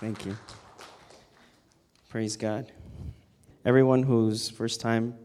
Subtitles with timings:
[0.00, 0.36] Thank you.
[2.08, 2.70] Praise God.
[3.64, 5.16] Everyone whose first time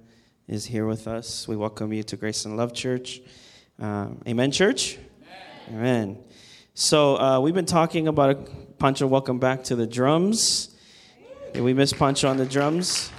[0.47, 3.21] is here with us, we welcome you to Grace and Love Church.
[3.77, 4.97] Um, amen, church?
[5.69, 5.79] Amen.
[5.79, 6.23] amen.
[6.73, 8.35] So, uh, we've been talking about a,
[8.79, 9.05] Pancho.
[9.05, 10.75] Welcome back to the drums.
[11.53, 13.11] Did we miss Pancho on the drums?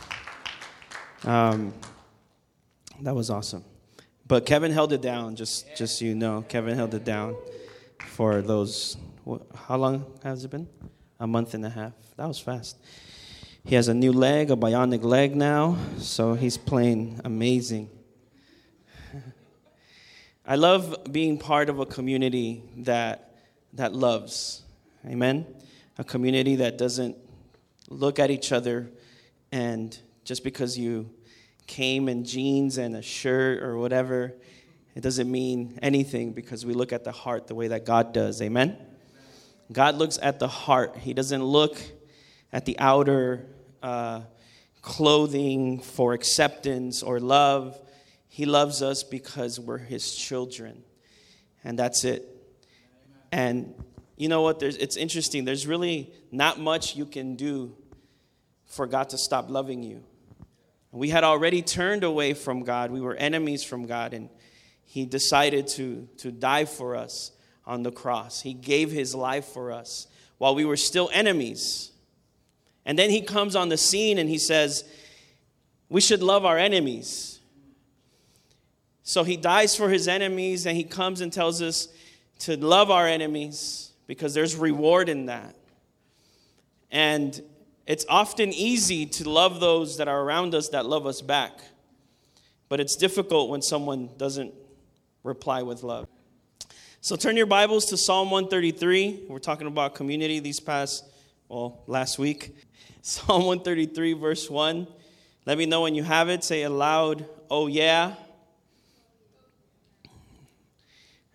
[1.22, 1.72] Um,
[3.02, 3.64] that was awesome.
[4.26, 6.44] But Kevin held it down, just, just so you know.
[6.48, 7.36] Kevin held it down
[8.00, 8.96] for those.
[9.54, 10.66] How long has it been?
[11.20, 11.92] A month and a half.
[12.16, 12.76] That was fast.
[13.64, 17.88] He has a new leg, a bionic leg now, so he's playing amazing.
[20.46, 23.36] I love being part of a community that,
[23.72, 24.62] that loves.
[25.06, 25.46] Amen?
[25.98, 27.16] A community that doesn't
[27.88, 28.90] look at each other
[29.50, 31.10] and just because you
[31.66, 34.34] came in jeans and a shirt or whatever,
[34.94, 38.42] it doesn't mean anything because we look at the heart the way that God does.
[38.42, 38.76] Amen?
[39.72, 40.96] God looks at the heart.
[40.96, 41.80] He doesn't look
[42.52, 43.46] at the outer
[43.82, 44.22] uh,
[44.82, 47.80] clothing for acceptance or love.
[48.28, 50.82] He loves us because we're His children.
[51.64, 52.28] And that's it.
[53.32, 53.74] And
[54.16, 54.60] you know what?
[54.60, 55.44] There's, it's interesting.
[55.44, 57.74] There's really not much you can do
[58.66, 60.04] for God to stop loving you.
[60.92, 62.90] We had already turned away from God.
[62.90, 64.28] We were enemies from God, and
[64.84, 67.32] He decided to, to die for us
[67.66, 68.42] on the cross.
[68.42, 70.06] He gave his life for us
[70.38, 71.92] while we were still enemies.
[72.84, 74.84] And then he comes on the scene and he says,
[75.88, 77.40] We should love our enemies.
[79.02, 81.88] So he dies for his enemies and he comes and tells us
[82.40, 85.54] to love our enemies because there's reward in that.
[86.90, 87.40] And
[87.86, 91.52] it's often easy to love those that are around us that love us back.
[92.68, 94.54] But it's difficult when someone doesn't
[95.22, 96.08] reply with love.
[97.04, 99.24] So turn your Bibles to Psalm 133.
[99.28, 101.04] We're talking about community these past,
[101.50, 102.56] well, last week.
[103.02, 104.86] Psalm 133, verse 1.
[105.44, 106.42] Let me know when you have it.
[106.42, 108.14] Say aloud, oh yeah.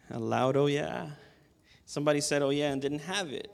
[0.09, 1.09] Aloud, oh yeah.
[1.85, 3.53] Somebody said, oh yeah, and didn't have it.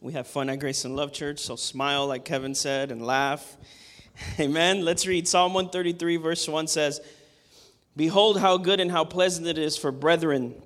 [0.00, 3.56] We have fun at Grace and Love Church, so smile, like Kevin said, and laugh.
[4.40, 4.84] Amen.
[4.84, 7.00] Let's read Psalm 133, verse 1 says,
[7.96, 10.60] Behold, how good and how pleasant it is for brethren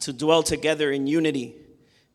[0.00, 1.54] to dwell together in unity.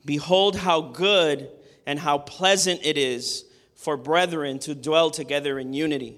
[0.06, 1.50] Behold, how good
[1.86, 6.18] and how pleasant it is for brethren to dwell together in unity.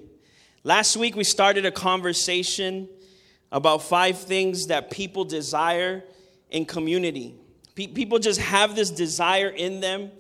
[0.63, 2.89] Last week, we started a conversation
[3.51, 6.03] about five things that people desire
[6.49, 7.35] in community.
[7.75, 10.11] people just have this desire in them,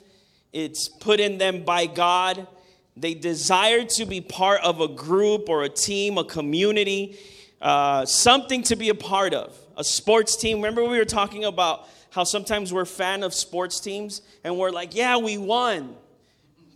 [0.53, 2.47] it's put in them by God.
[2.95, 7.19] They desire to be part of a group or a team, a community,
[7.61, 10.57] uh, something to be a part of a sports team.
[10.57, 14.95] Remember, we were talking about how sometimes we're fan of sports teams and we're like,
[14.95, 15.95] yeah, we won,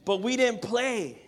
[0.06, 1.20] but we didn't play.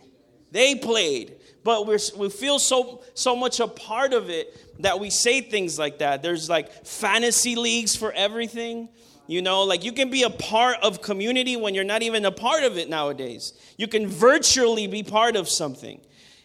[0.52, 5.10] They played, but we're, we feel so so much a part of it that we
[5.10, 6.22] say things like that.
[6.22, 8.90] There's like fantasy leagues for everything.
[9.26, 12.32] You know, like you can be a part of community when you're not even a
[12.32, 13.54] part of it nowadays.
[13.78, 16.00] You can virtually be part of something.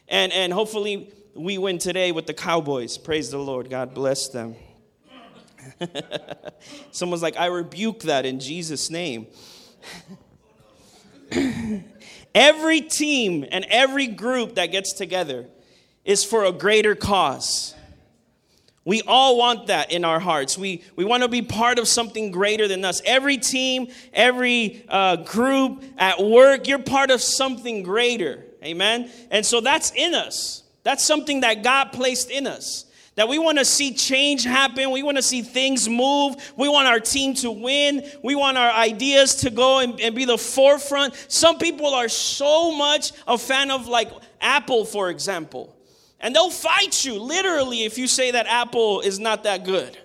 [0.09, 2.97] And and hopefully we win today with the Cowboys.
[2.97, 3.69] Praise the Lord.
[3.69, 4.57] God bless them.
[6.91, 9.27] Someone's like, I rebuke that in Jesus' name.
[12.35, 15.47] every team and every group that gets together
[16.05, 17.75] is for a greater cause.
[18.85, 20.57] We all want that in our hearts.
[20.57, 23.03] We, we want to be part of something greater than us.
[23.05, 28.45] Every team, every uh, group at work, you're part of something greater.
[28.65, 29.11] Amen?
[29.31, 30.63] And so that's in us.
[30.85, 32.87] That's something that God placed in us.
[33.19, 34.93] That we want to see change happen.
[34.93, 36.37] We want to see things move.
[36.57, 38.09] We want our team to win.
[38.23, 41.17] We want our ideas to go and, and be the forefront.
[41.27, 45.77] Some people are so much a fan of, like, Apple, for example.
[46.21, 49.99] And they'll fight you literally if you say that Apple is not that good.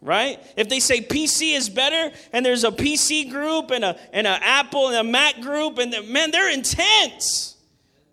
[0.00, 0.38] Right?
[0.56, 4.38] If they say PC is better and there's a PC group and a and an
[4.42, 7.56] Apple and a Mac group and man, they're intense.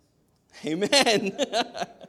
[0.66, 1.38] Amen.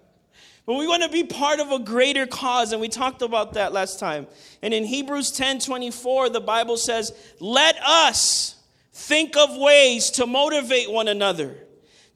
[0.67, 3.73] But we want to be part of a greater cause, and we talked about that
[3.73, 4.27] last time.
[4.63, 8.57] And in Hebrews 10 24, the Bible says, Let us
[8.93, 11.57] think of ways to motivate one another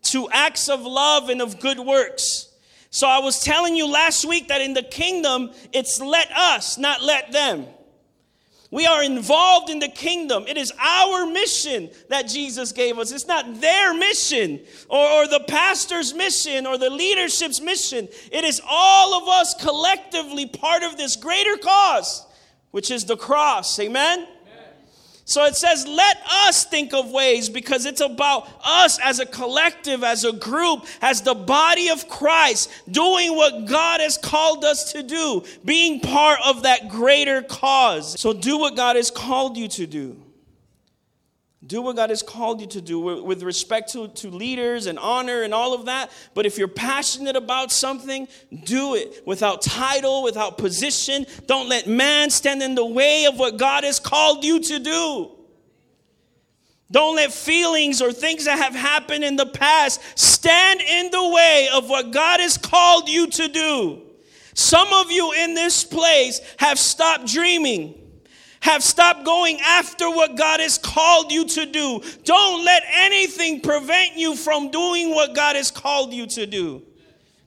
[0.04, 2.48] to acts of love and of good works.
[2.90, 7.02] So I was telling you last week that in the kingdom, it's let us, not
[7.02, 7.66] let them.
[8.70, 10.44] We are involved in the kingdom.
[10.46, 13.10] It is our mission that Jesus gave us.
[13.12, 14.60] It's not their mission
[14.90, 18.08] or, or, the pastor's mission or the leadership's mission.
[18.30, 22.26] It is all of us collectively part of this greater cause,
[22.70, 23.78] which is the cross.
[23.78, 24.26] Amen?
[25.28, 26.16] So it says, let
[26.46, 31.20] us think of ways because it's about us as a collective, as a group, as
[31.20, 36.62] the body of Christ, doing what God has called us to do, being part of
[36.62, 38.18] that greater cause.
[38.18, 40.16] So do what God has called you to do.
[41.68, 45.42] Do what God has called you to do with respect to, to leaders and honor
[45.42, 46.10] and all of that.
[46.32, 48.26] But if you're passionate about something,
[48.64, 51.26] do it without title, without position.
[51.44, 55.30] Don't let man stand in the way of what God has called you to do.
[56.90, 61.68] Don't let feelings or things that have happened in the past stand in the way
[61.74, 64.02] of what God has called you to do.
[64.54, 68.07] Some of you in this place have stopped dreaming
[68.60, 72.02] have stopped going after what God has called you to do.
[72.24, 76.82] Don't let anything prevent you from doing what God has called you to do.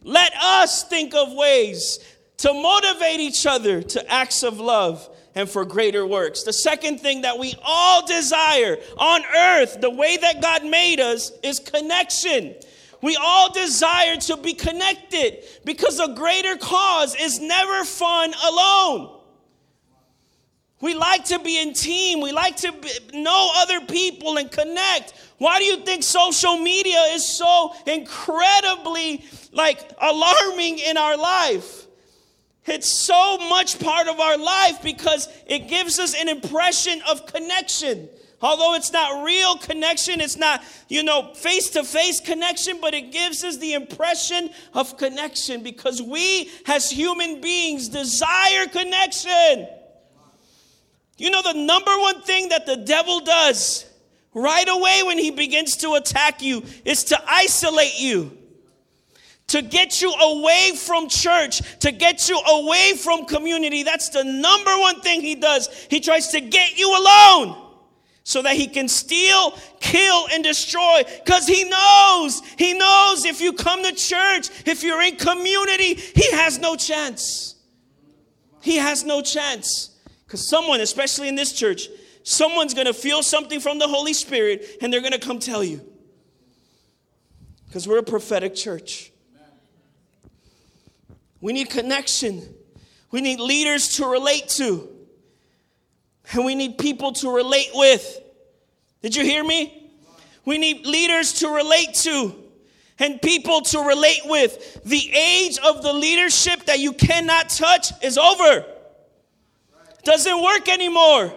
[0.03, 1.99] Let us think of ways
[2.37, 6.43] to motivate each other to acts of love and for greater works.
[6.43, 11.31] The second thing that we all desire on earth, the way that God made us,
[11.43, 12.55] is connection.
[13.01, 19.20] We all desire to be connected because a greater cause is never fun alone.
[20.81, 22.21] We like to be in team.
[22.21, 25.13] We like to be, know other people and connect.
[25.37, 31.87] Why do you think social media is so incredibly like alarming in our life?
[32.65, 38.09] It's so much part of our life because it gives us an impression of connection.
[38.41, 43.11] Although it's not real connection, it's not, you know, face to face connection, but it
[43.11, 49.67] gives us the impression of connection because we as human beings desire connection.
[51.21, 53.85] You know, the number one thing that the devil does
[54.33, 58.35] right away when he begins to attack you is to isolate you,
[59.45, 63.83] to get you away from church, to get you away from community.
[63.83, 65.69] That's the number one thing he does.
[65.91, 67.67] He tries to get you alone
[68.23, 71.03] so that he can steal, kill, and destroy.
[71.23, 76.31] Because he knows, he knows if you come to church, if you're in community, he
[76.31, 77.53] has no chance.
[78.63, 79.90] He has no chance.
[80.31, 81.89] Because someone, especially in this church,
[82.23, 85.61] someone's going to feel something from the Holy Spirit and they're going to come tell
[85.61, 85.81] you.
[87.67, 89.11] Because we're a prophetic church.
[91.41, 92.41] We need connection.
[93.11, 94.87] We need leaders to relate to.
[96.31, 98.21] And we need people to relate with.
[99.01, 99.91] Did you hear me?
[100.45, 102.33] We need leaders to relate to
[102.99, 104.81] and people to relate with.
[104.85, 108.65] The age of the leadership that you cannot touch is over
[110.03, 111.33] doesn't work anymore.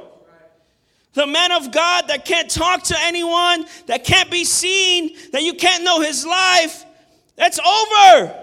[1.14, 5.54] The man of God that can't talk to anyone, that can't be seen, that you
[5.54, 6.84] can't know his life,
[7.36, 8.40] that's over.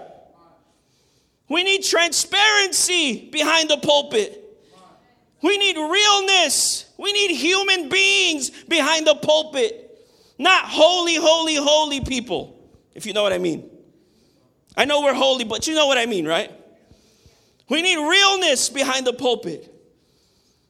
[1.48, 4.38] We need transparency behind the pulpit.
[5.42, 6.86] We need realness.
[6.96, 9.78] We need human beings behind the pulpit.
[10.38, 12.58] Not holy, holy, holy people,
[12.94, 13.68] if you know what I mean.
[14.76, 16.50] I know we're holy, but you know what I mean, right?
[17.68, 19.71] We need realness behind the pulpit.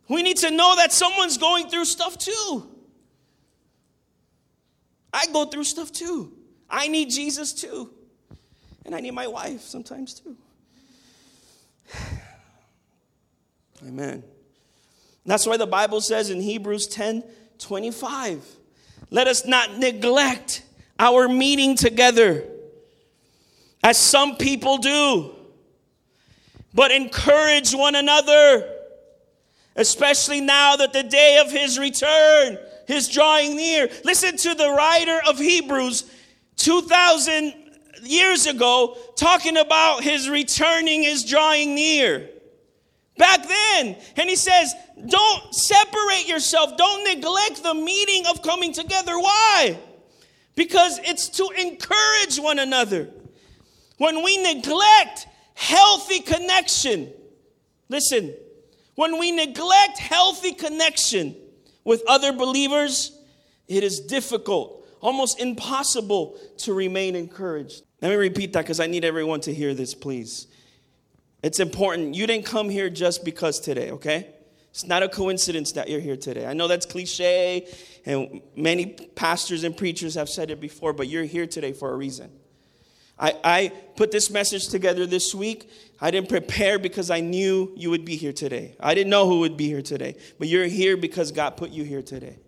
[0.08, 2.68] We need to know that someone's going through stuff too.
[5.12, 6.32] I go through stuff too.
[6.68, 7.90] I need Jesus too.
[8.84, 10.36] And I need my wife sometimes too.
[13.86, 14.24] Amen.
[15.24, 17.22] That's why the Bible says in Hebrews 10
[17.58, 18.44] 25,
[19.10, 20.64] let us not neglect
[20.98, 22.44] our meeting together
[23.84, 25.32] as some people do,
[26.74, 28.71] but encourage one another
[29.76, 33.88] especially now that the day of his return is drawing near.
[34.04, 36.10] Listen to the writer of Hebrews
[36.56, 37.54] 2,000
[38.02, 42.28] years ago talking about his returning is drawing near.
[43.18, 44.74] Back then, and he says,
[45.06, 49.18] Don't separate yourself, don't neglect the meeting of coming together.
[49.18, 49.78] Why?
[50.54, 53.10] Because it's to encourage one another.
[53.98, 57.12] When we neglect healthy connection,
[57.88, 58.34] listen,
[59.02, 61.34] when we neglect healthy connection
[61.82, 63.18] with other believers,
[63.66, 67.82] it is difficult, almost impossible to remain encouraged.
[68.00, 70.46] Let me repeat that because I need everyone to hear this, please.
[71.42, 72.14] It's important.
[72.14, 74.28] You didn't come here just because today, okay?
[74.70, 76.46] It's not a coincidence that you're here today.
[76.46, 77.66] I know that's cliche,
[78.06, 81.96] and many pastors and preachers have said it before, but you're here today for a
[81.96, 82.30] reason.
[83.18, 85.70] I, I put this message together this week.
[86.00, 88.74] I didn't prepare because I knew you would be here today.
[88.80, 91.84] I didn't know who would be here today, but you're here because God put you
[91.84, 92.38] here today.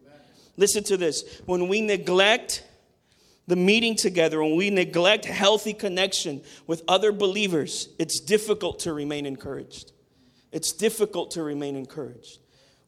[0.57, 1.41] Listen to this.
[1.47, 2.65] When we neglect
[3.47, 9.27] the meeting together, when we neglect healthy connection with other believers, it's difficult to remain
[9.27, 9.93] encouraged.
[10.51, 12.39] It's difficult to remain encouraged.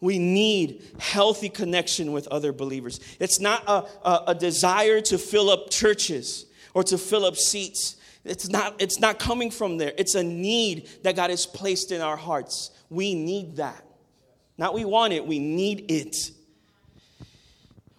[0.00, 3.00] We need healthy connection with other believers.
[3.18, 6.45] It's not a, a, a, desire to fill up churches
[6.76, 7.97] or to fill up seats.
[8.23, 9.95] It's not, it's not coming from there.
[9.97, 12.71] It's a need that God has placed in our hearts.
[12.90, 13.83] We need that.
[14.59, 16.33] Not we want it, we need it.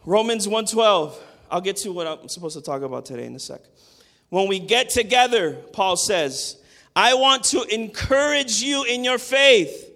[0.05, 1.15] Romans 1:12.
[1.50, 3.62] I'll get to what I'm supposed to talk about today in a sec.
[4.29, 6.57] When we get together, Paul says,
[6.96, 9.89] I want to encourage you in your faith.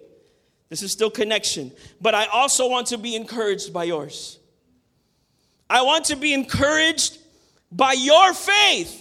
[0.70, 1.70] This is still connection,
[2.00, 4.40] but I also want to be encouraged by yours.
[5.70, 7.18] I want to be encouraged
[7.72, 8.98] by your faith.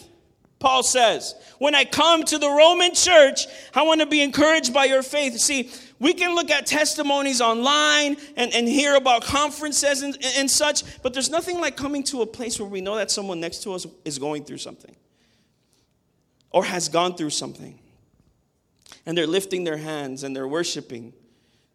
[0.59, 4.85] Paul says, when I come to the Roman church, I want to be encouraged by
[4.85, 5.37] your faith.
[5.39, 11.01] See, we can look at testimonies online and, and hear about conferences and, and such,
[11.01, 13.73] but there's nothing like coming to a place where we know that someone next to
[13.73, 14.95] us is going through something
[16.51, 17.79] or has gone through something.
[19.05, 21.13] And they're lifting their hands and they're worshiping.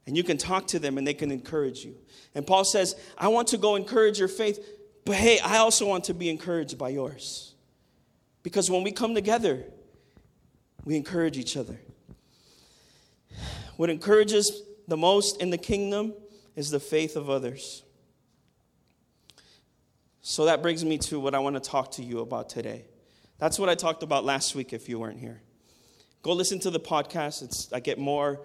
[0.06, 1.96] And you can talk to them and they can encourage you.
[2.36, 4.64] And Paul says, I want to go encourage your faith,
[5.06, 7.54] but hey, I also want to be encouraged by yours.
[8.42, 9.62] Because when we come together,
[10.84, 11.78] we encourage each other.
[13.76, 16.12] What encourages the most in the kingdom
[16.56, 17.84] is the faith of others.
[20.22, 22.84] So that brings me to what I want to talk to you about today.
[23.38, 25.40] That's what I talked about last week if you weren't here.
[26.22, 28.40] Go listen to the podcast, it's, I get more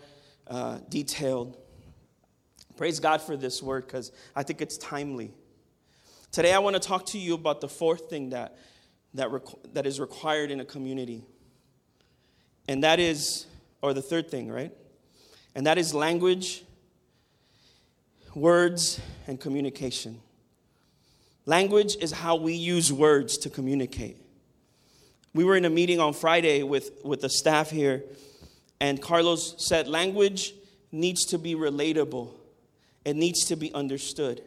[0.48, 1.58] uh, detailed.
[2.78, 5.34] Praise God for this word because I think it's timely.
[6.32, 8.58] Today I want to talk to you about the fourth thing that
[9.16, 11.24] that, requ- that is required in a community.
[12.70, 13.46] And that is,
[13.82, 14.72] or the third thing, right?
[15.56, 16.64] And that is language,
[18.34, 20.22] words, and communication.
[21.46, 24.18] Language is how we use words to communicate.
[25.34, 28.04] We were in a meeting on Friday with, with the staff here,
[28.80, 30.54] and Carlos said language
[30.94, 32.32] needs to be relatable,
[33.04, 34.42] it needs to be understood.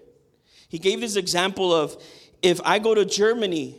[0.74, 2.02] He gave this example of
[2.42, 3.76] if I go to Germany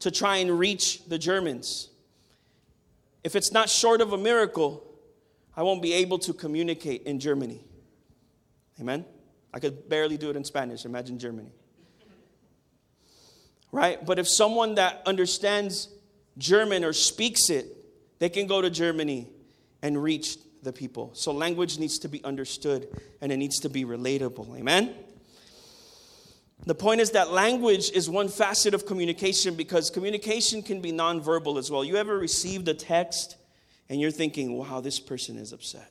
[0.00, 1.88] to try and reach the Germans.
[3.24, 4.86] If it's not short of a miracle,
[5.56, 7.64] I won't be able to communicate in Germany.
[8.78, 9.06] Amen?
[9.54, 10.84] I could barely do it in Spanish.
[10.84, 11.52] Imagine Germany.
[13.72, 14.04] Right?
[14.04, 15.88] But if someone that understands
[16.36, 17.64] German or speaks it,
[18.18, 19.30] they can go to Germany
[19.80, 21.12] and reach the people.
[21.14, 22.88] So language needs to be understood
[23.22, 24.54] and it needs to be relatable.
[24.58, 24.94] Amen?
[26.66, 31.58] The point is that language is one facet of communication because communication can be nonverbal
[31.58, 31.84] as well.
[31.84, 33.36] You ever received a text
[33.88, 35.90] and you're thinking, wow, this person is upset?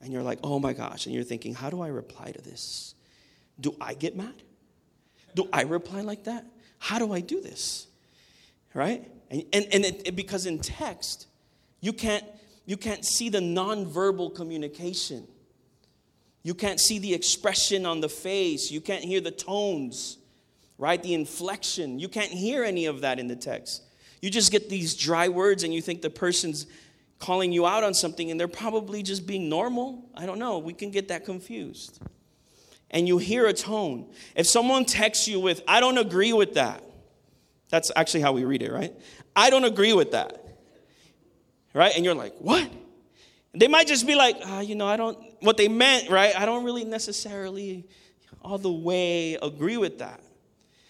[0.00, 1.06] And you're like, oh my gosh.
[1.06, 2.94] And you're thinking, how do I reply to this?
[3.58, 4.34] Do I get mad?
[5.34, 6.46] Do I reply like that?
[6.78, 7.86] How do I do this?
[8.72, 9.10] Right?
[9.30, 11.26] And, and, and it, it, because in text,
[11.80, 12.24] you can't,
[12.66, 15.26] you can't see the nonverbal communication.
[16.42, 18.70] You can't see the expression on the face.
[18.70, 20.18] You can't hear the tones,
[20.78, 21.02] right?
[21.02, 21.98] The inflection.
[21.98, 23.82] You can't hear any of that in the text.
[24.22, 26.66] You just get these dry words and you think the person's
[27.18, 30.10] calling you out on something and they're probably just being normal.
[30.14, 30.58] I don't know.
[30.58, 32.00] We can get that confused.
[32.90, 34.10] And you hear a tone.
[34.34, 36.82] If someone texts you with, I don't agree with that,
[37.68, 38.92] that's actually how we read it, right?
[39.36, 40.44] I don't agree with that.
[41.72, 41.92] Right?
[41.94, 42.68] And you're like, what?
[43.54, 46.38] They might just be like, ah, you know, I don't, what they meant, right?
[46.38, 47.86] I don't really necessarily
[48.42, 50.20] all the way agree with that.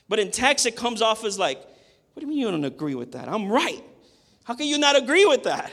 [0.09, 2.95] But in text, it comes off as like, what do you mean you don't agree
[2.95, 3.28] with that?
[3.28, 3.83] I'm right.
[4.45, 5.73] How can you not agree with that?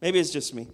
[0.00, 0.68] Maybe it's just me.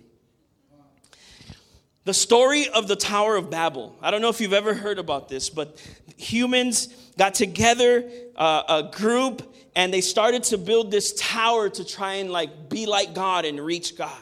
[2.04, 3.96] The story of the Tower of Babel.
[4.00, 5.84] I don't know if you've ever heard about this, but
[6.16, 6.86] humans
[7.18, 12.30] got together, uh, a group, and they started to build this tower to try and
[12.30, 14.12] like be like God and reach God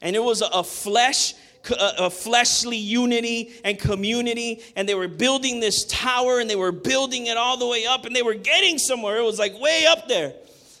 [0.00, 1.34] and it was a flesh
[1.70, 7.26] a fleshly unity and community and they were building this tower and they were building
[7.26, 9.18] it all the way up and they were getting somewhere.
[9.18, 10.34] It was like way up there.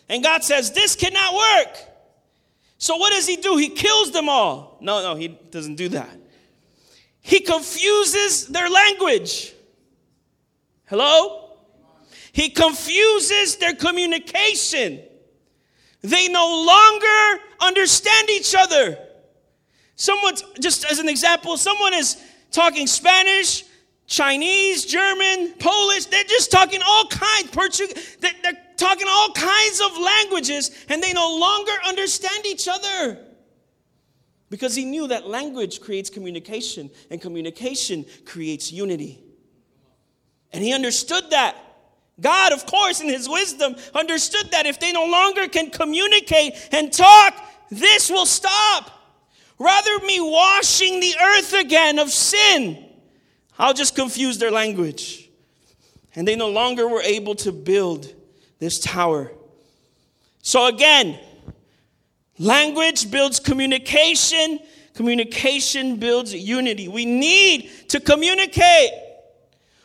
[0.08, 1.76] And god says this cannot work.
[2.78, 3.56] So what does he do?
[3.56, 4.78] He kills them all.
[4.80, 6.16] No no he doesn't do that.
[7.20, 9.52] He confuses their language.
[10.86, 11.50] Hello?
[12.32, 15.02] He confuses their communication.
[16.02, 18.98] They no longer understand each other
[19.98, 22.16] Someone's, just as an example, someone is
[22.52, 23.64] talking Spanish,
[24.06, 26.06] Chinese, German, Polish.
[26.06, 28.16] They're just talking all kinds, Portuguese.
[28.20, 33.18] They're, they're talking all kinds of languages, and they no longer understand each other.
[34.50, 39.20] Because he knew that language creates communication, and communication creates unity.
[40.52, 41.56] And he understood that.
[42.20, 46.92] God, of course, in his wisdom, understood that if they no longer can communicate and
[46.92, 47.34] talk,
[47.68, 48.92] this will stop.
[49.58, 52.84] Rather me washing the earth again of sin.
[53.58, 55.28] I'll just confuse their language.
[56.14, 58.12] And they no longer were able to build
[58.58, 59.32] this tower.
[60.42, 61.18] So again,
[62.38, 64.60] language builds communication,
[64.94, 66.88] communication builds unity.
[66.88, 68.90] We need to communicate.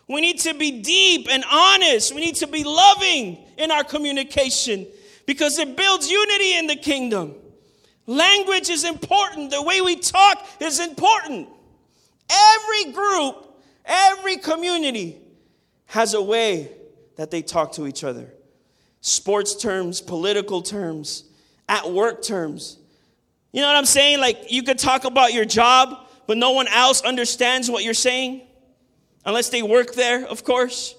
[0.07, 2.13] We need to be deep and honest.
[2.13, 4.85] We need to be loving in our communication
[5.25, 7.35] because it builds unity in the kingdom.
[8.05, 9.51] Language is important.
[9.51, 11.47] The way we talk is important.
[12.29, 15.17] Every group, every community
[15.87, 16.71] has a way
[17.15, 18.33] that they talk to each other.
[19.01, 21.23] Sports terms, political terms,
[21.69, 22.77] at work terms.
[23.51, 24.19] You know what I'm saying?
[24.19, 28.41] Like you could talk about your job, but no one else understands what you're saying,
[29.25, 30.95] unless they work there, of course.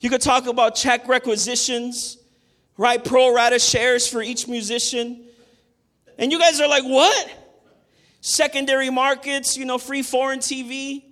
[0.00, 2.18] You could talk about check requisitions,
[2.76, 3.02] right?
[3.02, 5.24] Pro rata shares for each musician.
[6.18, 7.30] And you guys are like, what?
[8.20, 11.02] Secondary markets, you know, free foreign TV.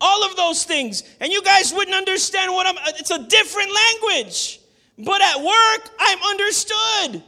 [0.00, 1.02] All of those things.
[1.20, 4.60] And you guys wouldn't understand what I'm, it's a different language.
[4.98, 7.22] But at work, I'm understood.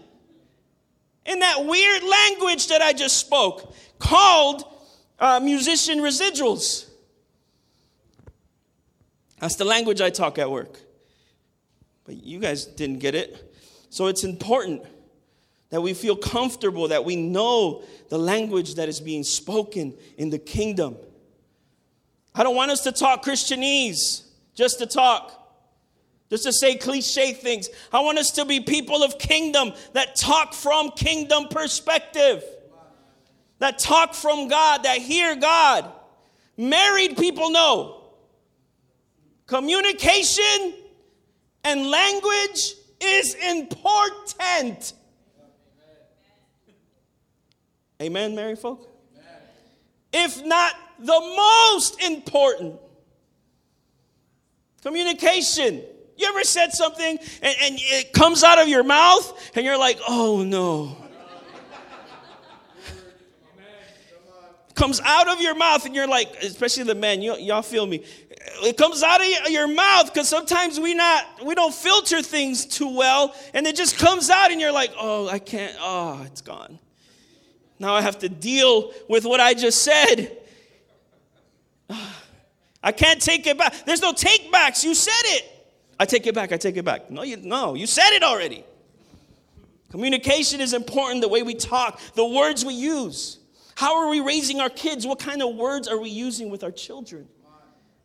[1.24, 4.64] In that weird language that I just spoke, called
[5.20, 6.88] uh, musician residuals.
[9.38, 10.78] That's the language I talk at work.
[12.04, 13.54] But you guys didn't get it.
[13.90, 14.82] So it's important
[15.72, 20.38] that we feel comfortable, that we know the language that is being spoken in the
[20.38, 20.98] kingdom.
[22.34, 24.22] I don't want us to talk Christianese
[24.54, 25.32] just to talk,
[26.28, 27.70] just to say cliche things.
[27.90, 32.44] I want us to be people of kingdom that talk from kingdom perspective,
[33.58, 35.90] that talk from God, that hear God.
[36.58, 38.10] Married people know
[39.46, 40.74] communication
[41.64, 44.92] and language is important.
[48.02, 48.88] Amen, married folk?
[50.12, 52.80] If not the most important.
[54.82, 55.84] Communication.
[56.16, 59.98] You ever said something and, and it comes out of your mouth and you're like,
[60.08, 60.96] oh no.
[64.74, 68.04] comes out of your mouth and you're like especially the men you, y'all feel me
[68.64, 72.96] it comes out of your mouth because sometimes we not we don't filter things too
[72.96, 76.78] well and it just comes out and you're like oh i can't oh it's gone
[77.82, 80.38] now I have to deal with what I just said.
[82.82, 83.84] I can't take it back.
[83.84, 84.84] There's no take backs.
[84.84, 85.44] You said it.
[85.98, 86.52] I take it back.
[86.52, 87.10] I take it back.
[87.10, 88.64] No, you no, you said it already.
[89.90, 93.38] Communication is important, the way we talk, the words we use.
[93.74, 95.04] How are we raising our kids?
[95.04, 97.28] What kind of words are we using with our children?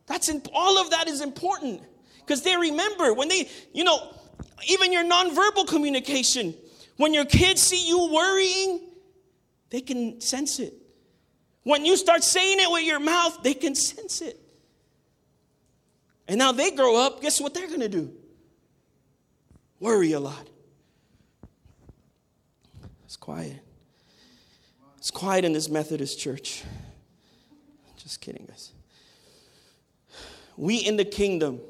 [0.06, 1.82] That's in, all of that is important
[2.18, 4.12] because they remember when they, you know,
[4.68, 6.54] even your nonverbal communication.
[6.96, 8.87] When your kids see you worrying,
[9.70, 10.74] they can sense it.
[11.62, 14.40] When you start saying it with your mouth, they can sense it.
[16.26, 18.12] And now they grow up, guess what they're going to do?
[19.80, 20.48] Worry a lot.
[23.04, 23.60] It's quiet.
[24.98, 26.64] It's quiet in this Methodist church.
[27.96, 28.72] Just kidding, guys.
[30.56, 31.60] We in the kingdom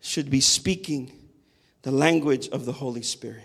[0.00, 1.12] should be speaking
[1.82, 3.44] the language of the Holy Spirit.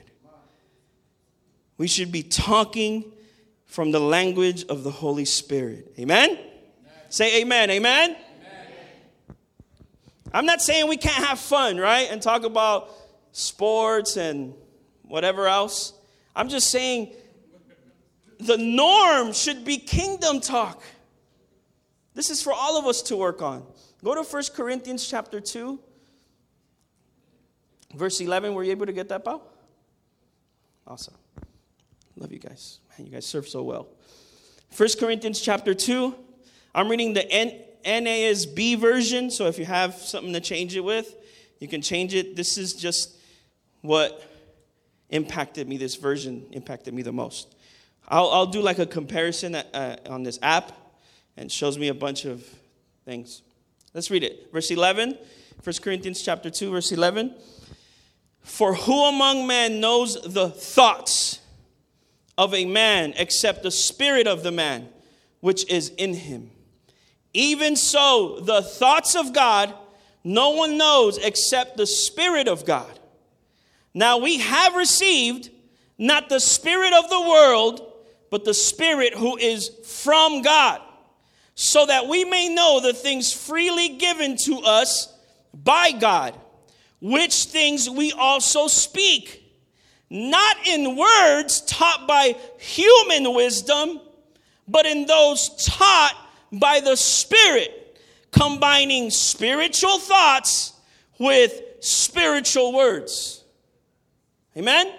[1.77, 3.11] We should be talking
[3.73, 5.95] from the language of the Holy Spirit.
[5.97, 6.29] Amen?
[6.29, 6.43] amen.
[7.09, 7.71] Say amen.
[7.71, 8.11] amen.
[8.11, 9.35] Amen.
[10.31, 12.07] I'm not saying we can't have fun, right?
[12.11, 12.91] And talk about
[13.31, 14.53] sports and
[15.01, 15.93] whatever else.
[16.35, 17.13] I'm just saying
[18.39, 20.83] the norm should be kingdom talk.
[22.13, 23.65] This is for all of us to work on.
[24.03, 25.79] Go to 1 Corinthians chapter 2,
[27.95, 28.53] verse 11.
[28.53, 29.41] Were you able to get that, Paul?
[30.85, 31.15] Awesome.
[32.15, 32.77] Love you guys.
[32.97, 33.87] Man, you guys serve so well.
[34.75, 36.13] 1 Corinthians chapter 2.
[36.75, 41.15] I'm reading the N- NASB version, so if you have something to change it with,
[41.59, 42.35] you can change it.
[42.35, 43.15] This is just
[43.81, 44.23] what
[45.09, 47.55] impacted me, this version impacted me the most.
[48.07, 50.71] I'll, I'll do like a comparison uh, on this app
[51.35, 52.45] and shows me a bunch of
[53.05, 53.41] things.
[53.93, 54.51] Let's read it.
[54.51, 55.17] Verse 11,
[55.63, 57.33] 1 Corinthians chapter 2, verse 11.
[58.41, 61.39] For who among men knows the thoughts
[62.37, 64.89] of a man except the spirit of the man
[65.39, 66.51] which is in him.
[67.33, 69.73] Even so, the thoughts of God
[70.23, 72.99] no one knows except the Spirit of God.
[73.93, 75.49] Now we have received
[75.97, 77.93] not the Spirit of the world,
[78.29, 80.81] but the Spirit who is from God,
[81.55, 85.13] so that we may know the things freely given to us
[85.53, 86.33] by God,
[87.01, 89.42] which things we also speak
[90.13, 93.99] not in words taught by human wisdom,
[94.67, 96.15] but in those taught
[96.51, 97.99] by the Spirit,
[98.31, 100.73] combining spiritual thoughts
[101.17, 103.43] with spiritual words.
[104.55, 104.93] Amen?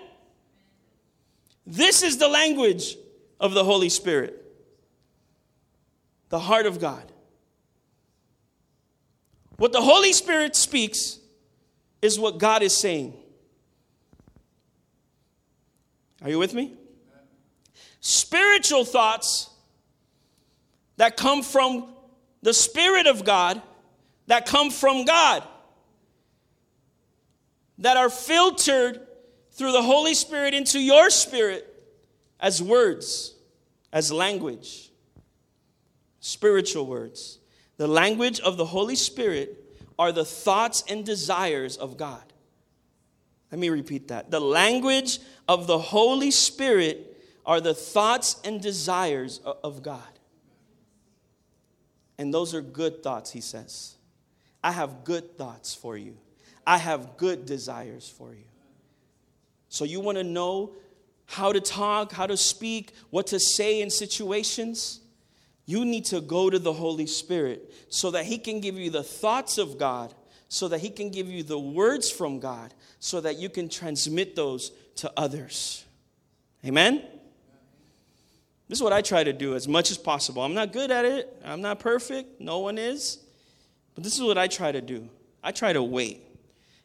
[1.64, 2.96] This is the language
[3.38, 4.44] of the Holy Spirit,
[6.28, 7.12] the heart of God.
[9.58, 11.20] What the Holy Spirit speaks
[12.02, 13.14] is what God is saying.
[16.24, 16.74] Are you with me?
[18.00, 19.50] Spiritual thoughts
[20.96, 21.92] that come from
[22.42, 23.60] the Spirit of God,
[24.26, 25.42] that come from God,
[27.78, 29.06] that are filtered
[29.52, 31.70] through the Holy Spirit into your spirit
[32.40, 33.34] as words,
[33.92, 34.90] as language,
[36.20, 37.38] spiritual words.
[37.76, 39.60] The language of the Holy Spirit
[39.98, 42.33] are the thoughts and desires of God.
[43.54, 44.32] Let me repeat that.
[44.32, 50.02] The language of the Holy Spirit are the thoughts and desires of God.
[52.18, 53.94] And those are good thoughts, he says.
[54.64, 56.16] I have good thoughts for you,
[56.66, 58.42] I have good desires for you.
[59.68, 60.72] So, you want to know
[61.26, 64.98] how to talk, how to speak, what to say in situations?
[65.64, 69.04] You need to go to the Holy Spirit so that He can give you the
[69.04, 70.12] thoughts of God,
[70.48, 74.36] so that He can give you the words from God, so that you can transmit
[74.36, 75.84] those to others.
[76.64, 77.02] Amen?
[78.68, 80.42] This is what I try to do as much as possible.
[80.42, 83.18] I'm not good at it, I'm not perfect, no one is.
[83.94, 85.08] But this is what I try to do
[85.42, 86.22] I try to wait.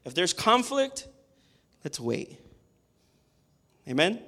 [0.05, 1.07] If there's conflict,
[1.83, 2.37] let's wait.
[3.87, 4.19] Amen?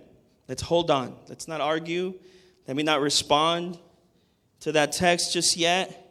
[0.47, 1.15] Let's hold on.
[1.27, 2.13] Let's not argue.
[2.67, 3.77] Let me not respond
[4.61, 6.10] to that text just yet.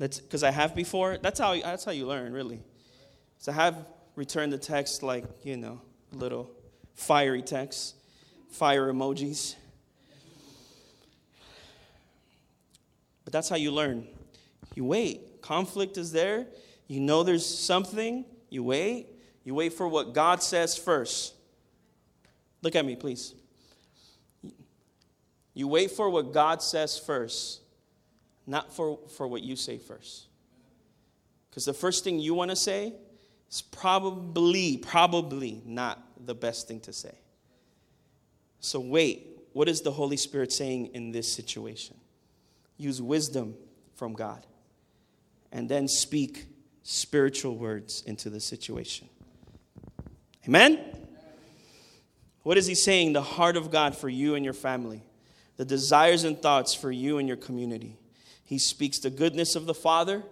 [0.00, 1.18] Because I have before.
[1.18, 2.62] That's how that's how you learn, really.
[3.38, 3.86] So I have
[4.16, 5.80] returned the text like, you know,
[6.12, 6.50] little
[6.94, 7.96] fiery text,
[8.48, 9.54] fire emojis.
[13.24, 14.06] But that's how you learn.
[14.74, 15.42] You wait.
[15.42, 16.46] Conflict is there.
[16.86, 18.24] You know there's something.
[18.48, 19.06] You wait.
[19.44, 21.34] You wait for what God says first.
[22.62, 23.34] Look at me, please.
[25.54, 27.59] You wait for what God says first,
[28.46, 30.26] not for, for what you say first.
[31.48, 32.94] Because the first thing you want to say
[33.50, 37.14] is probably, probably not the best thing to say.
[38.60, 39.26] So wait.
[39.52, 41.96] What is the Holy Spirit saying in this situation?
[42.76, 43.56] Use wisdom
[43.96, 44.46] from God
[45.50, 46.46] and then speak
[46.82, 49.08] spiritual words into the situation.
[50.46, 50.78] Amen?
[52.42, 53.12] What is he saying?
[53.12, 55.02] The heart of God for you and your family,
[55.56, 57.98] the desires and thoughts for you and your community.
[58.50, 60.24] He speaks the goodness of the Father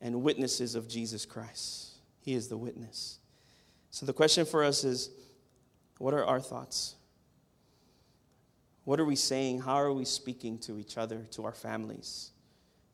[0.00, 1.90] and witnesses of Jesus Christ.
[2.22, 3.18] He is the witness.
[3.90, 5.10] So the question for us is
[5.98, 6.94] what are our thoughts?
[8.84, 9.60] What are we saying?
[9.60, 12.30] How are we speaking to each other, to our families?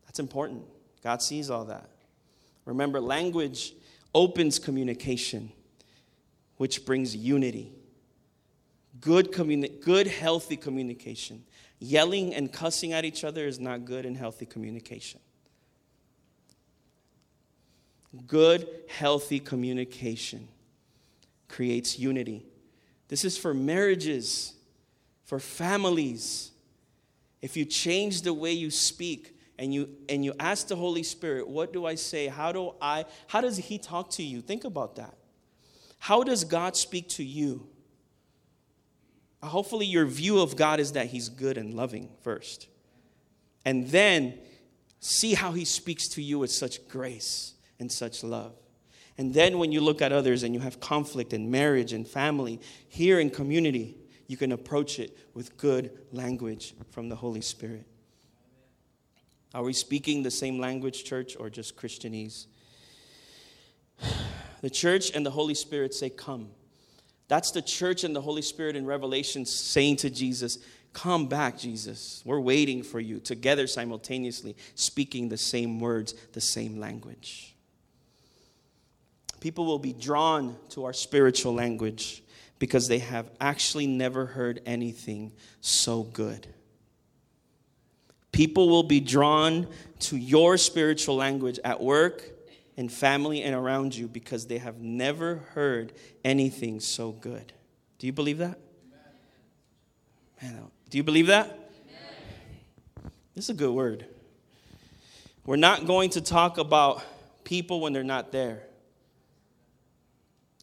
[0.05, 0.65] That's important.
[1.01, 1.89] God sees all that.
[2.65, 3.73] Remember, language
[4.13, 5.53] opens communication,
[6.57, 7.73] which brings unity
[9.01, 11.45] good, communi- good healthy communication.
[11.79, 15.21] Yelling and cussing at each other is not good and healthy communication.
[18.27, 20.49] Good, healthy communication
[21.49, 22.47] creates unity.
[23.09, 24.55] This is for marriages,
[25.25, 26.53] for families.
[27.43, 31.47] If you change the way you speak and you and you ask the Holy Spirit,
[31.47, 32.27] what do I say?
[32.27, 34.41] How do I how does he talk to you?
[34.41, 35.15] Think about that.
[35.99, 37.69] How does God speak to you?
[39.43, 42.69] Hopefully your view of God is that He's good and loving first.
[43.65, 44.39] And then
[45.01, 48.55] see how He speaks to you with such grace and such love.
[49.19, 52.61] And then when you look at others and you have conflict in marriage and family,
[52.89, 53.97] here in community,
[54.27, 57.87] you can approach it with good language from the Holy Spirit.
[59.55, 62.47] Are we speaking the same language, church, or just Christianese?
[64.63, 66.49] The church and the Holy Spirit say, Come.
[67.29, 70.59] That's the church and the Holy Spirit in Revelation saying to Jesus,
[70.93, 72.23] Come back, Jesus.
[72.25, 77.55] We're waiting for you, together simultaneously, speaking the same words, the same language.
[79.41, 82.23] People will be drawn to our spiritual language
[82.59, 86.47] because they have actually never heard anything so good.
[88.33, 89.67] People will be drawn
[89.99, 92.23] to your spiritual language at work,
[92.77, 95.93] and family and around you because they have never heard
[96.25, 97.53] anything so good.
[97.99, 98.59] Do you believe that?
[100.43, 101.47] Man, do you believe that?
[101.47, 103.13] Amen.
[103.35, 104.07] This is a good word.
[105.47, 107.03] We're not going to talk about
[107.45, 108.63] people when they're not there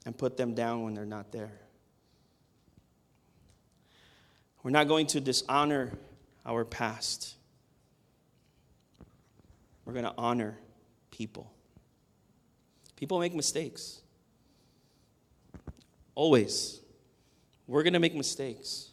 [0.05, 1.53] and put them down when they're not there.
[4.61, 5.91] We're not going to dishonor
[6.45, 7.35] our past.
[9.85, 10.57] We're going to honor
[11.11, 11.51] people.
[12.95, 14.01] People make mistakes.
[16.15, 16.79] Always.
[17.67, 18.89] We're going to make mistakes.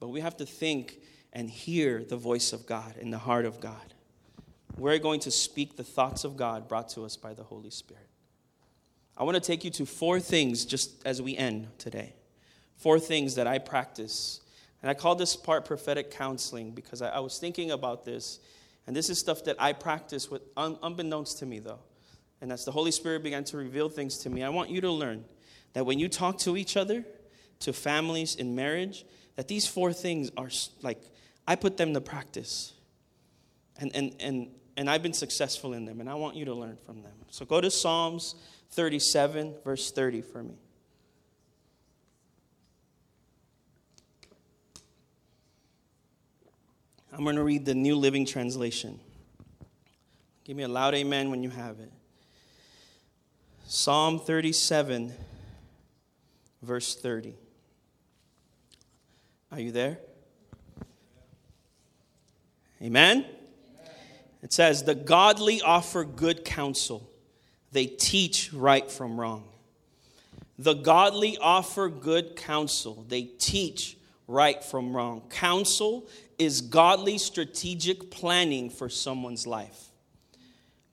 [0.00, 0.98] But we have to think
[1.32, 3.94] and hear the voice of God in the heart of God.
[4.76, 8.08] We're going to speak the thoughts of God brought to us by the Holy Spirit.
[9.16, 12.14] I want to take you to four things just as we end today.
[12.76, 14.40] Four things that I practice.
[14.82, 18.40] And I call this part prophetic counseling because I, I was thinking about this.
[18.86, 21.78] And this is stuff that I practice with un, unbeknownst to me, though.
[22.44, 24.90] And as the Holy Spirit began to reveal things to me, I want you to
[24.90, 25.24] learn
[25.72, 27.02] that when you talk to each other,
[27.60, 30.50] to families in marriage, that these four things are
[30.82, 31.00] like,
[31.48, 32.74] I put them to practice.
[33.78, 36.76] And, and, and, and I've been successful in them, and I want you to learn
[36.84, 37.14] from them.
[37.30, 38.34] So go to Psalms
[38.72, 40.58] 37, verse 30 for me.
[47.10, 49.00] I'm going to read the New Living Translation.
[50.44, 51.90] Give me a loud amen when you have it.
[53.76, 55.12] Psalm 37,
[56.62, 57.34] verse 30.
[59.50, 59.98] Are you there?
[62.80, 63.26] Amen?
[64.44, 67.10] It says, The godly offer good counsel,
[67.72, 69.42] they teach right from wrong.
[70.56, 75.22] The godly offer good counsel, they teach right from wrong.
[75.30, 76.06] Counsel
[76.38, 79.90] is godly strategic planning for someone's life.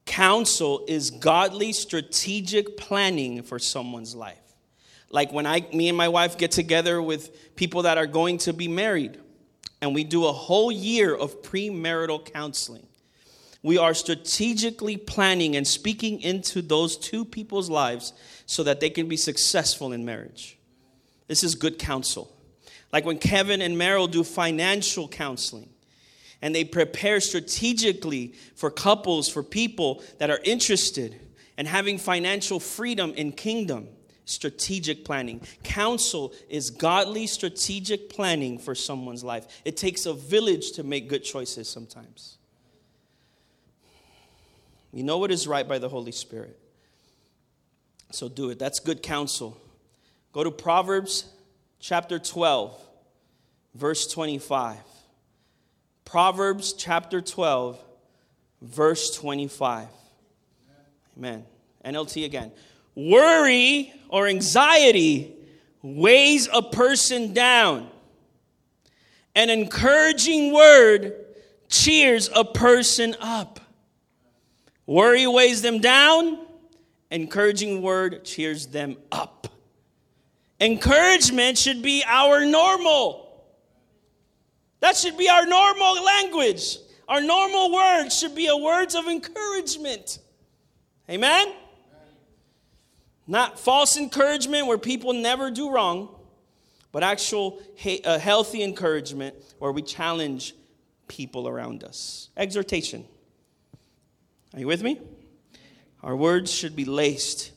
[0.06, 4.38] Counsel is godly strategic planning for someone's life.
[5.10, 8.54] Like when I me and my wife get together with people that are going to
[8.54, 9.20] be married
[9.82, 12.86] and we do a whole year of premarital counseling.
[13.64, 18.14] We are strategically planning and speaking into those two people's lives
[18.46, 20.58] so that they can be successful in marriage.
[21.28, 22.36] This is good counsel.
[22.92, 25.70] Like when Kevin and Meryl do financial counseling
[26.42, 31.20] and they prepare strategically for couples, for people that are interested
[31.58, 33.88] and having financial freedom in kingdom.
[34.26, 35.42] Strategic planning.
[35.64, 39.62] Counsel is godly strategic planning for someone's life.
[39.66, 42.38] It takes a village to make good choices sometimes.
[44.94, 46.58] You know what is right by the Holy Spirit.
[48.12, 48.60] So do it.
[48.60, 49.58] That's good counsel.
[50.34, 51.26] Go to Proverbs
[51.80, 52.80] chapter 12,
[53.76, 54.78] verse 25.
[56.12, 57.82] Proverbs chapter 12,
[58.62, 59.88] verse 25.
[61.18, 61.46] Amen.
[61.86, 62.52] NLT again.
[62.96, 65.34] Worry or anxiety
[65.82, 67.90] weighs a person down.
[69.36, 71.16] An encouraging word
[71.70, 73.62] cheers a person up.
[74.86, 76.46] Worry weighs them down,
[77.10, 79.48] encouraging word cheers them up.
[80.60, 83.21] Encouragement should be our normal.
[84.82, 86.78] That should be our normal language.
[87.08, 90.20] Our normal words should be a words of encouragement.
[91.10, 91.54] Amen?
[93.28, 96.10] Not false encouragement where people never do wrong,
[96.92, 97.62] but actual
[98.04, 100.56] uh, healthy encouragement where we challenge
[101.08, 102.30] people around us.
[102.36, 103.06] Exhortation.
[104.54, 105.00] Are you with me?
[106.04, 107.52] Our words should be laced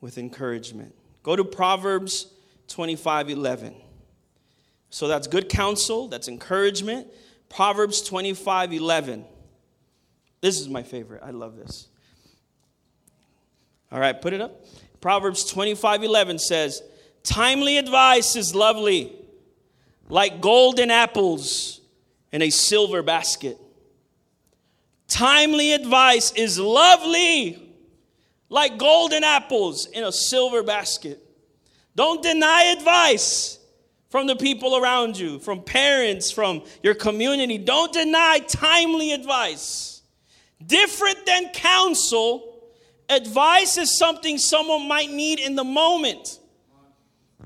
[0.00, 0.94] with encouragement.
[1.22, 2.26] Go to Proverbs
[2.68, 3.74] 25 11.
[4.90, 7.08] So that's good counsel, that's encouragement.
[7.48, 9.24] Proverbs 25 11.
[10.40, 11.22] This is my favorite.
[11.24, 11.88] I love this.
[13.90, 14.64] All right, put it up.
[15.00, 16.82] Proverbs 25 11 says,
[17.22, 19.16] Timely advice is lovely,
[20.08, 21.80] like golden apples
[22.32, 23.58] in a silver basket.
[25.08, 27.68] Timely advice is lovely
[28.50, 31.22] like golden apples in a silver basket.
[31.94, 33.57] Don't deny advice
[34.08, 37.58] from the people around you, from parents, from your community.
[37.58, 40.02] Don't deny timely advice.
[40.64, 42.62] Different than counsel,
[43.08, 46.38] advice is something someone might need in the moment.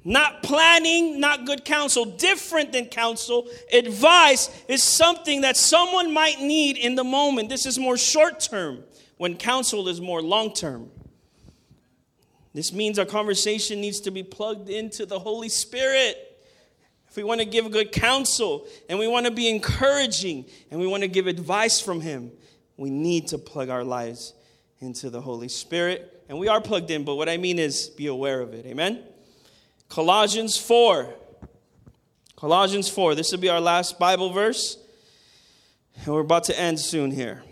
[0.04, 2.04] Not planning, not good counsel.
[2.04, 7.48] Different than counsel, advice is something that someone might need in the moment.
[7.48, 8.82] This is more short term
[9.18, 10.90] when counsel is more long term.
[12.54, 16.31] This means our conversation needs to be plugged into the Holy Spirit.
[17.12, 20.86] If we want to give good counsel and we want to be encouraging and we
[20.86, 22.32] want to give advice from Him,
[22.78, 24.32] we need to plug our lives
[24.80, 26.24] into the Holy Spirit.
[26.30, 28.64] And we are plugged in, but what I mean is be aware of it.
[28.64, 29.02] Amen?
[29.90, 31.12] Colossians 4.
[32.34, 33.14] Colossians 4.
[33.14, 34.78] This will be our last Bible verse.
[35.96, 37.42] And we're about to end soon here.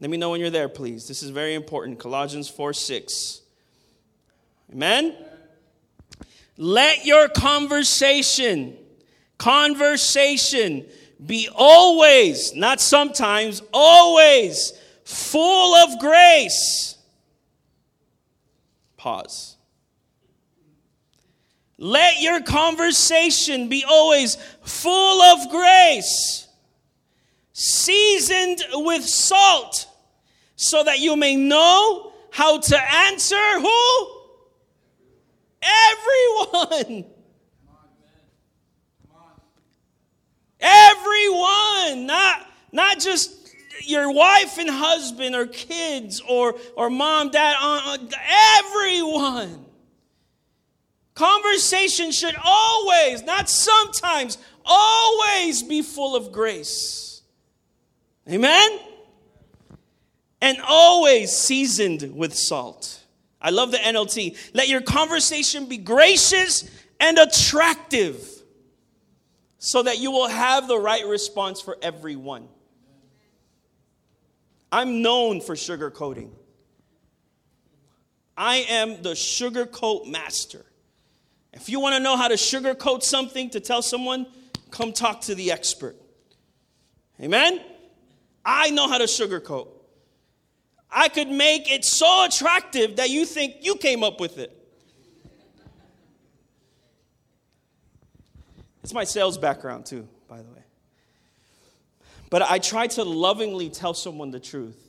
[0.00, 1.06] Let me know when you're there, please.
[1.06, 2.00] This is very important.
[2.00, 3.40] Colossians 4 6.
[4.72, 5.14] Amen?
[6.56, 8.76] Let your conversation,
[9.38, 10.86] conversation
[11.24, 14.72] be always, not sometimes, always
[15.04, 16.96] full of grace.
[18.96, 19.56] Pause.
[21.78, 26.48] Let your conversation be always full of grace,
[27.52, 29.86] seasoned with salt,
[30.56, 34.08] so that you may know how to answer who?
[35.62, 37.15] Everyone.
[40.60, 48.14] Everyone, not, not just your wife and husband or kids or, or mom, dad, aunt,
[48.58, 49.64] everyone.
[51.14, 57.22] Conversation should always, not sometimes, always be full of grace.
[58.28, 58.78] Amen?
[60.40, 63.00] And always seasoned with salt.
[63.40, 64.36] I love the NLT.
[64.54, 66.68] Let your conversation be gracious
[67.00, 68.35] and attractive
[69.66, 72.46] so that you will have the right response for everyone.
[74.70, 76.30] I'm known for sugarcoating.
[78.36, 80.64] I am the sugarcoat master.
[81.52, 84.26] If you want to know how to sugarcoat something to tell someone,
[84.70, 85.96] come talk to the expert.
[87.20, 87.60] Amen?
[88.44, 89.66] I know how to sugarcoat.
[90.88, 94.55] I could make it so attractive that you think you came up with it.
[98.86, 100.62] It's my sales background, too, by the way.
[102.30, 104.80] But I try to lovingly tell someone the truth.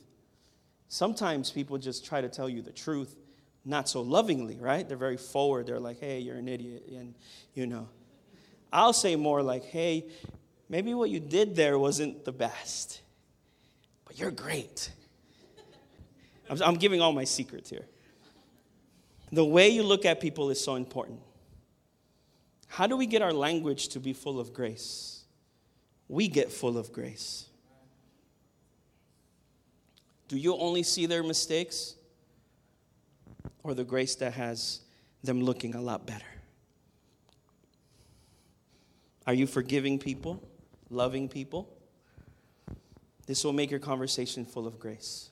[0.86, 3.16] Sometimes people just try to tell you the truth
[3.64, 4.86] not so lovingly, right?
[4.86, 5.66] They're very forward.
[5.66, 6.84] They're like, hey, you're an idiot.
[6.94, 7.12] And,
[7.54, 7.88] you know,
[8.72, 10.06] I'll say more like, hey,
[10.68, 13.00] maybe what you did there wasn't the best,
[14.04, 14.92] but you're great.
[16.48, 17.86] I'm, I'm giving all my secrets here.
[19.32, 21.18] The way you look at people is so important.
[22.68, 25.24] How do we get our language to be full of grace?
[26.08, 27.46] We get full of grace.
[30.28, 31.96] Do you only see their mistakes?
[33.68, 34.80] or the grace that has
[35.22, 36.24] them looking a lot better?
[39.26, 40.42] Are you forgiving people,
[40.88, 41.68] loving people?
[43.26, 45.28] This will make your conversation full of grace.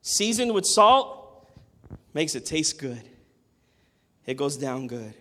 [0.00, 1.46] Seasoned with salt
[2.14, 3.02] makes it taste good.
[4.24, 5.12] It goes down good.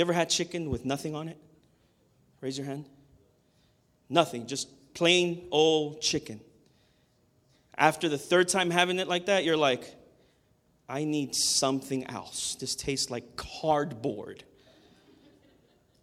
[0.00, 1.36] You ever had chicken with nothing on it?
[2.40, 2.86] Raise your hand.
[4.08, 6.40] Nothing, just plain old chicken.
[7.76, 9.94] After the third time having it like that, you're like,
[10.88, 12.56] I need something else.
[12.58, 14.42] This tastes like cardboard.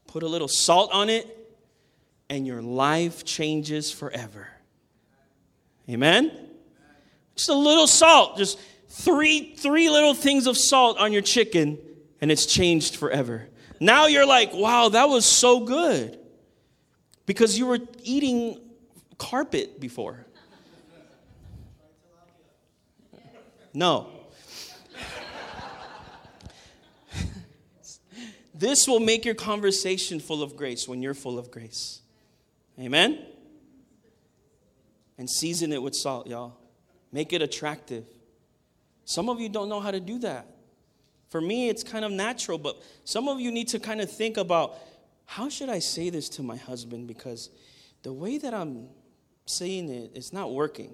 [0.06, 1.26] Put a little salt on it,
[2.30, 4.48] and your life changes forever.
[5.90, 6.32] Amen?
[7.36, 11.80] Just a little salt, just three, three little things of salt on your chicken,
[12.22, 13.48] and it's changed forever.
[13.80, 16.20] Now you're like, wow, that was so good.
[17.26, 18.60] Because you were eating
[19.18, 20.26] carpet before.
[23.74, 24.10] No.
[28.56, 32.02] This will make your conversation full of grace when you're full of grace.
[32.80, 33.24] Amen?
[35.20, 36.58] And season it with salt, y'all.
[37.12, 38.06] Make it attractive.
[39.06, 40.57] Some of you don't know how to do that.
[41.30, 44.38] For me, it's kind of natural, but some of you need to kind of think
[44.38, 44.76] about
[45.26, 47.50] how should I say this to my husband because
[48.04, 48.88] the way that I'm
[49.46, 50.94] saying it, it's not working.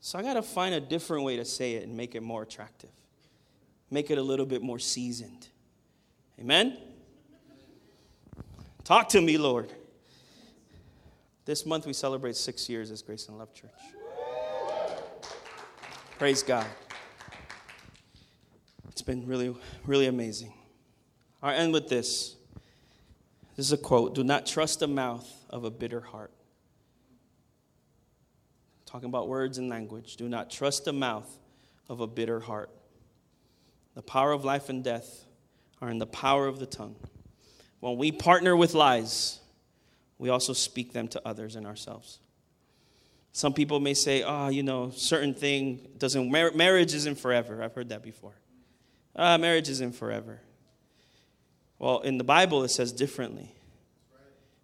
[0.00, 2.42] So I got to find a different way to say it and make it more
[2.42, 2.90] attractive,
[3.90, 5.46] make it a little bit more seasoned.
[6.40, 6.78] Amen?
[8.82, 9.72] Talk to me, Lord.
[11.44, 13.70] This month we celebrate six years as Grace and Love Church.
[16.18, 16.66] Praise God.
[19.00, 20.52] It's been really, really amazing.
[21.42, 22.36] I'll end with this.
[23.56, 26.30] This is a quote Do not trust the mouth of a bitter heart.
[28.84, 30.16] Talking about words and language.
[30.16, 31.38] Do not trust the mouth
[31.88, 32.68] of a bitter heart.
[33.94, 35.24] The power of life and death
[35.80, 36.96] are in the power of the tongue.
[37.78, 39.40] When we partner with lies,
[40.18, 42.18] we also speak them to others and ourselves.
[43.32, 47.62] Some people may say, oh, you know, certain thing doesn't, mar- marriage isn't forever.
[47.62, 48.34] I've heard that before.
[49.16, 50.40] Ah, marriage isn't forever.
[51.78, 53.54] Well, in the Bible, it says differently.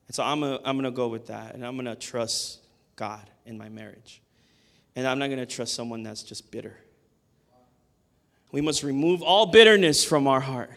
[0.06, 2.60] And so I'm going I'm to go with that, and I'm going to trust
[2.94, 4.22] God in my marriage.
[4.94, 6.76] And I'm not going to trust someone that's just bitter.
[8.52, 10.70] We must remove all bitterness from our heart.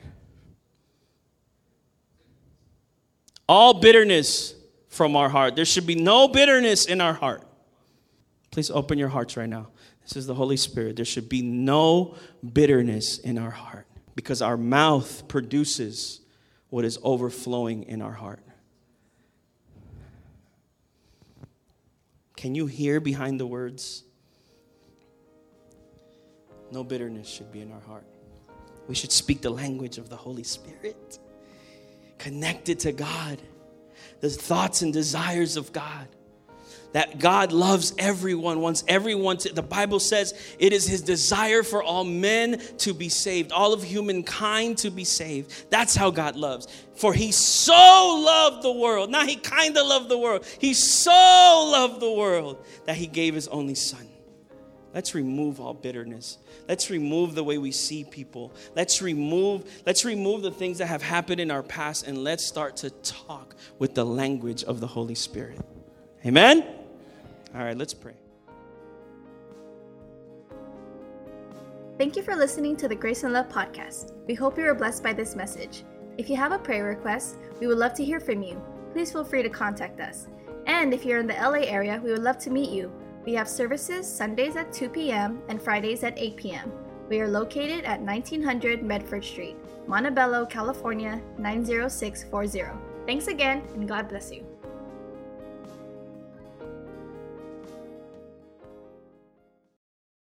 [3.49, 4.53] all bitterness
[4.89, 5.55] from our heart.
[5.55, 7.43] There should be no bitterness in our heart.
[8.51, 9.69] Please open your hearts right now.
[10.15, 10.95] Is the Holy Spirit.
[10.95, 12.15] There should be no
[12.53, 13.85] bitterness in our heart
[14.15, 16.21] because our mouth produces
[16.69, 18.41] what is overflowing in our heart.
[22.35, 24.03] Can you hear behind the words?
[26.71, 28.05] No bitterness should be in our heart.
[28.87, 31.19] We should speak the language of the Holy Spirit,
[32.17, 33.39] connected to God,
[34.21, 36.07] the thoughts and desires of God
[36.91, 41.83] that God loves everyone, wants everyone to, the Bible says it is his desire for
[41.83, 45.69] all men to be saved, all of humankind to be saved.
[45.69, 46.67] That's how God loves.
[46.95, 49.09] For he so loved the world.
[49.09, 50.45] Now he kind of loved the world.
[50.59, 54.07] He so loved the world that he gave his only son.
[54.93, 56.39] Let's remove all bitterness.
[56.67, 58.51] Let's remove the way we see people.
[58.75, 62.77] Let's remove let's remove the things that have happened in our past and let's start
[62.77, 65.59] to talk with the language of the Holy Spirit.
[66.25, 66.78] Amen.
[67.55, 68.13] All right, let's pray.
[71.97, 74.13] Thank you for listening to the Grace and Love podcast.
[74.25, 75.83] We hope you were blessed by this message.
[76.17, 78.61] If you have a prayer request, we would love to hear from you.
[78.93, 80.27] Please feel free to contact us.
[80.65, 82.91] And if you're in the LA area, we would love to meet you.
[83.25, 85.41] We have services Sundays at 2 p.m.
[85.49, 86.71] and Fridays at 8 p.m.
[87.09, 92.79] We are located at 1900 Medford Street, Montebello, California 90640.
[93.05, 94.48] Thanks again, and God bless you.